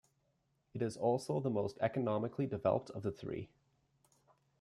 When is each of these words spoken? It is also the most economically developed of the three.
It 0.73 0.81
is 0.81 0.97
also 0.97 1.39
the 1.39 1.51
most 1.51 1.77
economically 1.79 2.47
developed 2.47 2.89
of 2.89 3.03
the 3.03 3.11
three. 3.11 3.49